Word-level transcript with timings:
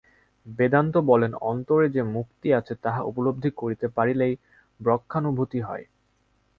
বেদান্ত 0.45 0.93
বলেন, 1.09 1.31
অন্তরে 1.43 1.87
যে 1.89 2.01
মুক্তি 2.15 2.47
আছে, 2.53 2.73
তাহা 2.83 3.01
উপলব্ধি 3.01 3.49
করিতে 3.51 3.87
পারিলেই 3.87 4.33
ব্রহ্মানুভূতি 4.79 5.59
হয়। 5.61 5.85